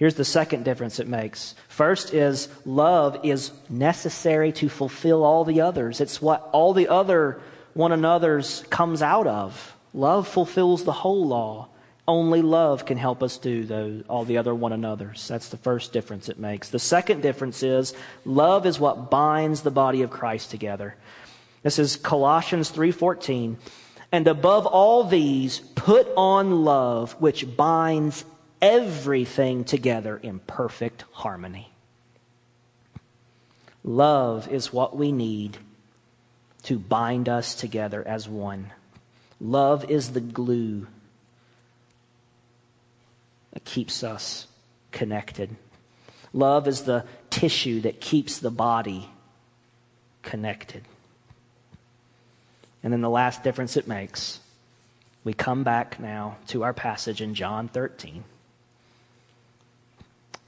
[0.00, 1.54] Here's the second difference it makes.
[1.68, 6.00] First is love is necessary to fulfill all the others.
[6.00, 7.38] It's what all the other
[7.74, 9.76] one another's comes out of.
[9.92, 11.68] Love fulfills the whole law.
[12.08, 15.28] Only love can help us do those, all the other one another's.
[15.28, 16.70] That's the first difference it makes.
[16.70, 17.92] The second difference is
[18.24, 20.96] love is what binds the body of Christ together.
[21.62, 23.58] This is Colossians 3:14.
[24.12, 28.24] And above all these, put on love, which binds
[28.60, 31.72] everything together in perfect harmony.
[33.82, 35.56] Love is what we need
[36.62, 38.72] to bind us together as one.
[39.40, 40.86] Love is the glue
[43.52, 44.46] that keeps us
[44.92, 45.56] connected.
[46.32, 49.08] Love is the tissue that keeps the body
[50.22, 50.82] connected.
[52.82, 54.40] And then the last difference it makes,
[55.24, 58.24] we come back now to our passage in John 13.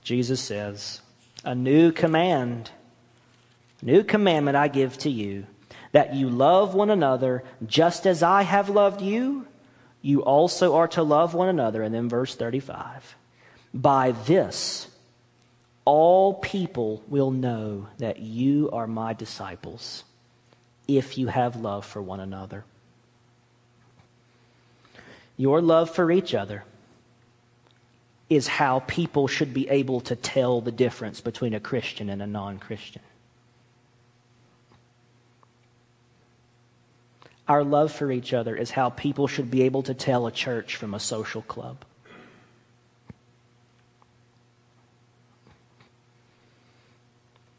[0.02, 1.00] Jesus says,
[1.44, 2.70] A new command,
[3.80, 5.46] new commandment I give to you,
[5.92, 9.46] that you love one another just as I have loved you,
[10.00, 11.82] you also are to love one another.
[11.82, 13.14] And then verse 35
[13.72, 14.88] By this,
[15.84, 20.04] all people will know that you are my disciples
[20.88, 22.64] if you have love for one another.
[25.36, 26.64] Your love for each other
[28.34, 32.26] is how people should be able to tell the difference between a Christian and a
[32.26, 33.02] non Christian.
[37.46, 40.76] Our love for each other is how people should be able to tell a church
[40.76, 41.84] from a social club.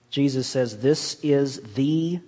[0.09, 2.19] Jesus says this is the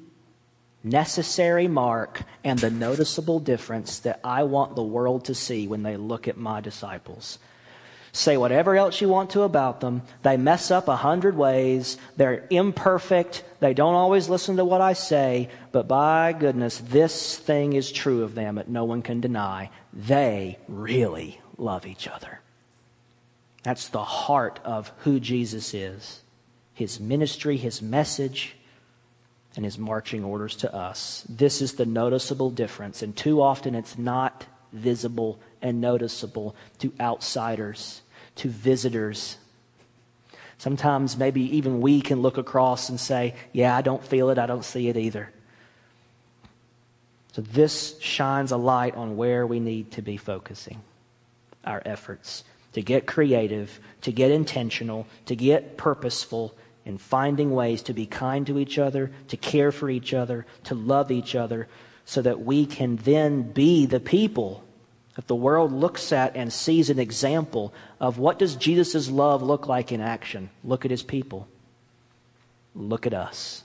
[0.83, 5.97] necessary mark and the noticeable difference that I want the world to see when they
[5.97, 7.39] look at my disciples.
[8.15, 10.01] Say whatever else you want to about them.
[10.23, 11.97] They mess up a hundred ways.
[12.15, 13.43] They're imperfect.
[13.59, 15.49] They don't always listen to what I say.
[15.73, 19.69] But by goodness, this thing is true of them that no one can deny.
[19.91, 22.39] They really love each other.
[23.63, 26.21] That's the heart of who Jesus is
[26.73, 28.55] his ministry, his message,
[29.55, 31.25] and his marching orders to us.
[31.27, 38.01] This is the noticeable difference, and too often it's not visible and noticeable to outsiders,
[38.35, 39.37] to visitors.
[40.57, 44.45] Sometimes maybe even we can look across and say, Yeah, I don't feel it, I
[44.45, 45.31] don't see it either.
[47.33, 50.81] So this shines a light on where we need to be focusing
[51.65, 56.53] our efforts to get creative, to get intentional, to get purposeful,
[56.85, 60.75] in finding ways to be kind to each other, to care for each other, to
[60.75, 61.67] love each other,
[62.05, 64.63] so that we can then be the people
[65.15, 69.67] that the world looks at and sees an example of what does Jesus' love look
[69.67, 70.49] like in action.
[70.63, 71.47] Look at his people.
[72.75, 73.63] Look at us.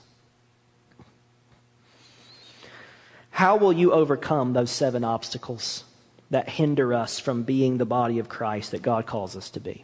[3.31, 5.83] How will you overcome those seven obstacles
[6.29, 9.83] that hinder us from being the body of Christ that God calls us to be?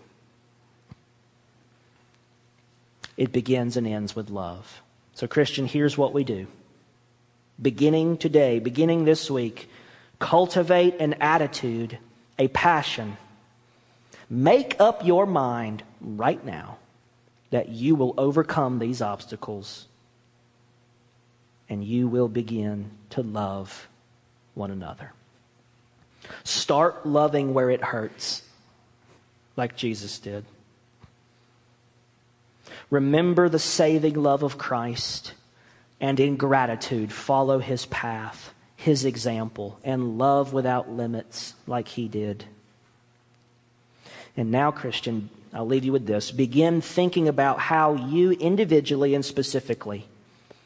[3.18, 4.82] it begins and ends with love.
[5.13, 6.45] So, Christian, here's what we do.
[7.59, 9.68] Beginning today, beginning this week,
[10.20, 11.97] cultivate an attitude,
[12.39, 13.18] a passion.
[14.30, 16.78] Make up your mind right now
[17.49, 19.88] that you will overcome these obstacles
[21.70, 23.88] and you will begin to love
[24.53, 25.11] one another.
[26.43, 28.41] Start loving where it hurts,
[29.55, 30.45] like Jesus did.
[32.89, 35.34] Remember the saving love of Christ,
[35.99, 38.53] and in gratitude, follow his path,
[38.88, 42.46] his example, and love without limits like he did.
[44.38, 46.32] And now, Christian, I'll leave you with this.
[46.32, 50.08] Begin thinking about how you individually and specifically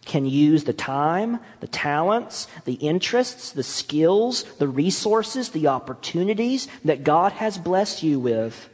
[0.06, 7.04] can use the time, the talents, the interests, the skills, the resources, the opportunities that
[7.04, 8.70] God has blessed you with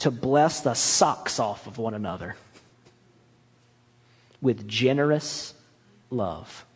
[0.00, 2.36] to bless the socks off of one another
[4.42, 5.54] with generous
[6.10, 6.66] love.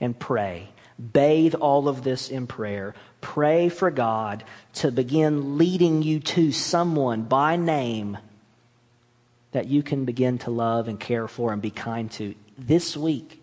[0.00, 0.68] And pray.
[1.12, 2.94] Bathe all of this in prayer.
[3.20, 4.44] Pray for God
[4.74, 8.18] to begin leading you to someone by name
[9.52, 13.42] that you can begin to love and care for and be kind to this week.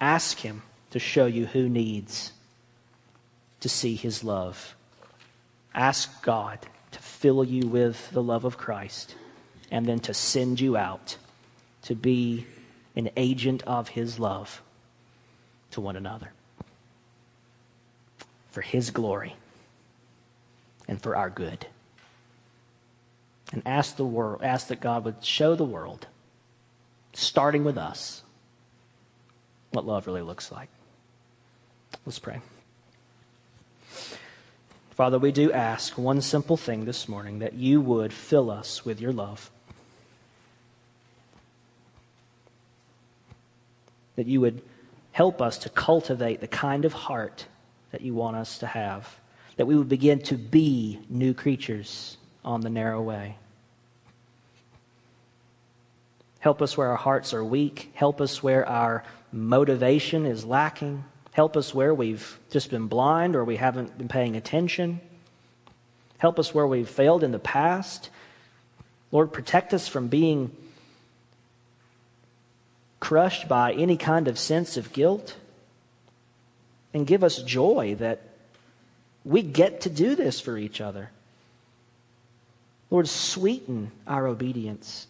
[0.00, 2.32] Ask Him to show you who needs
[3.60, 4.74] to see His love.
[5.74, 6.58] Ask God
[6.92, 9.14] to fill you with the love of Christ
[9.70, 11.16] and then to send you out
[11.82, 12.46] to be
[13.00, 14.60] an agent of his love
[15.70, 16.32] to one another
[18.50, 19.34] for his glory
[20.86, 21.66] and for our good.
[23.52, 26.06] And ask the world, ask that God would show the world,
[27.14, 28.22] starting with us,
[29.70, 30.68] what love really looks like.
[32.04, 32.40] Let's pray.
[34.90, 39.00] Father, we do ask one simple thing this morning that you would fill us with
[39.00, 39.50] your love.
[44.20, 44.60] That you would
[45.12, 47.46] help us to cultivate the kind of heart
[47.90, 49.18] that you want us to have.
[49.56, 53.38] That we would begin to be new creatures on the narrow way.
[56.40, 57.92] Help us where our hearts are weak.
[57.94, 61.02] Help us where our motivation is lacking.
[61.32, 65.00] Help us where we've just been blind or we haven't been paying attention.
[66.18, 68.10] Help us where we've failed in the past.
[69.12, 70.54] Lord, protect us from being
[73.00, 75.36] crushed by any kind of sense of guilt.
[76.92, 78.20] And give us joy that
[79.24, 81.10] we get to do this for each other.
[82.90, 85.06] Lord, sweeten our obedience,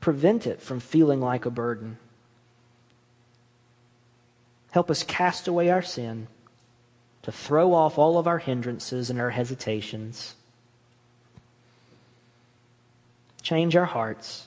[0.00, 1.96] prevent it from feeling like a burden.
[4.72, 6.28] Help us cast away our sin,
[7.22, 10.34] to throw off all of our hindrances and our hesitations.
[13.42, 14.46] Change our hearts,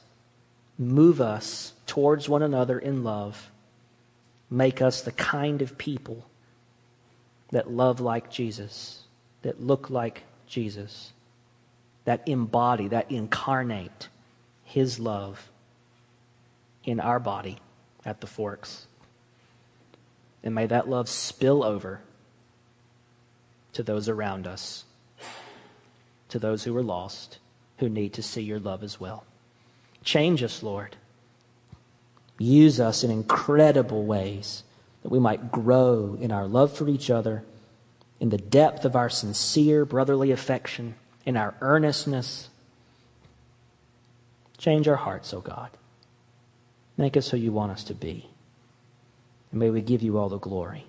[0.92, 3.52] move us towards one another in love,
[4.50, 6.26] make us the kind of people
[7.52, 9.04] that love like Jesus,
[9.44, 11.14] that look like Jesus,
[12.06, 14.10] that embody, that incarnate
[14.64, 15.50] His love
[16.84, 17.58] in our body
[18.06, 18.88] at the Forks.
[20.44, 22.02] And may that love spill over
[23.74, 24.86] to those around us,
[26.30, 27.40] to those who are lost,
[27.78, 29.26] who need to see your love as well.
[30.04, 30.96] Change us, Lord.
[32.38, 34.64] Use us in incredible ways
[35.02, 37.44] that we might grow in our love for each other,
[38.20, 40.96] in the depth of our sincere brotherly affection,
[41.26, 42.50] in our earnestness.
[44.58, 45.70] Change our hearts, O oh God.
[46.98, 48.28] Make us who you want us to be.
[49.52, 50.86] And may we give you all the glory.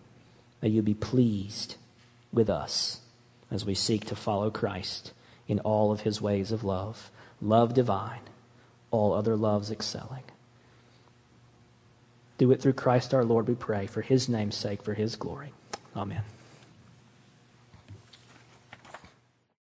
[0.62, 1.76] May you be pleased
[2.32, 3.00] with us
[3.50, 5.12] as we seek to follow Christ
[5.46, 7.10] in all of his ways of love.
[7.40, 8.20] Love divine,
[8.94, 10.22] all other loves excelling.
[12.38, 15.52] Do it through Christ our Lord, we pray, for his name's sake, for his glory.
[15.96, 16.22] Amen.